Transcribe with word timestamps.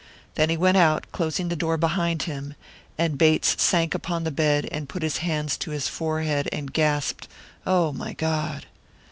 Then 0.33 0.49
he 0.49 0.57
went 0.57 0.77
out, 0.77 1.05
closing 1.11 1.49
the 1.49 1.55
door 1.55 1.77
behind 1.77 2.23
him; 2.23 2.55
and 2.97 3.19
Bates 3.19 3.61
sank 3.61 3.93
upon 3.93 4.23
the 4.23 4.31
bed 4.31 4.67
and 4.71 4.89
put 4.89 5.03
his 5.03 5.17
hands 5.17 5.57
to 5.57 5.69
his 5.69 5.87
forehead 5.87 6.49
and 6.51 6.73
gasped, 6.73 7.27
"Oh, 7.67 7.91
my 7.93 8.13
God." 8.13 8.65